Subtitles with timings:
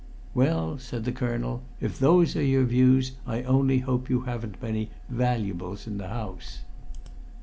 [0.33, 4.89] "Well," said the colonel, "if those are your views I only hope you haven't many
[5.09, 6.61] "valuables" in the house."